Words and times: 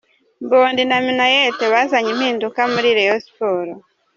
Mbondi 0.43 0.83
na 0.85 0.97
Minnaert 1.05 1.59
bazanye 1.73 2.09
impinduka 2.15 2.61
muri 2.73 2.89
Rayon 2.97 3.21
Sports. 3.25 3.85